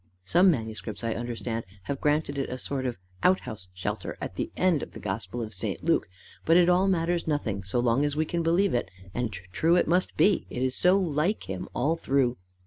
Some 0.25 0.49
manuscripts, 0.49 1.03
I 1.03 1.13
understand, 1.13 1.63
have 1.83 2.01
granted 2.01 2.39
it 2.39 2.49
a 2.49 2.57
sort 2.57 2.87
of 2.87 2.97
outhouse 3.21 3.67
shelter 3.71 4.17
at 4.19 4.35
the 4.35 4.49
end 4.57 4.81
of 4.81 4.93
the 4.93 4.99
gospel 4.99 5.43
of 5.43 5.53
St. 5.53 5.83
Luke. 5.83 6.09
But 6.43 6.57
it 6.57 6.69
all 6.69 6.87
matters 6.87 7.27
nothing, 7.27 7.63
so 7.63 7.79
long 7.79 8.03
as 8.03 8.15
we 8.15 8.25
can 8.25 8.41
believe 8.41 8.73
it; 8.73 8.89
and 9.13 9.31
true 9.31 9.75
it 9.75 9.87
must 9.87 10.17
be, 10.17 10.47
it 10.49 10.63
is 10.63 10.75
so 10.75 10.97
like 10.97 11.43
him 11.43 11.69
all 11.75 11.97
through. 11.97 12.37